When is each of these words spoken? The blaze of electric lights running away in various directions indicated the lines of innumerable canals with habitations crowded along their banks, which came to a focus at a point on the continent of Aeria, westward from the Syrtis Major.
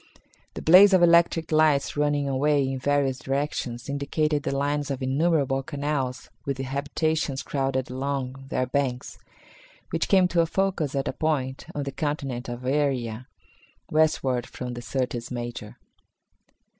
The 0.55 0.63
blaze 0.63 0.93
of 0.93 1.03
electric 1.03 1.51
lights 1.51 1.95
running 1.95 2.27
away 2.27 2.67
in 2.67 2.79
various 2.79 3.19
directions 3.19 3.87
indicated 3.87 4.41
the 4.41 4.57
lines 4.57 4.89
of 4.89 5.03
innumerable 5.03 5.61
canals 5.61 6.31
with 6.43 6.57
habitations 6.57 7.43
crowded 7.43 7.91
along 7.91 8.45
their 8.49 8.65
banks, 8.65 9.19
which 9.91 10.07
came 10.07 10.27
to 10.29 10.41
a 10.41 10.47
focus 10.47 10.95
at 10.95 11.07
a 11.07 11.13
point 11.13 11.67
on 11.75 11.83
the 11.83 11.91
continent 11.91 12.49
of 12.49 12.65
Aeria, 12.65 13.27
westward 13.91 14.47
from 14.47 14.73
the 14.73 14.81
Syrtis 14.81 15.29
Major. 15.29 15.77